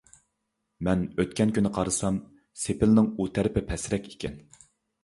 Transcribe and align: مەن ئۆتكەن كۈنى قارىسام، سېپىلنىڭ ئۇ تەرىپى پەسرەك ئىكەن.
مەن 0.87 1.03
ئۆتكەن 1.23 1.53
كۈنى 1.59 1.73
قارىسام، 1.77 2.19
سېپىلنىڭ 2.63 3.13
ئۇ 3.15 3.31
تەرىپى 3.39 3.69
پەسرەك 3.71 4.15
ئىكەن. 4.15 4.43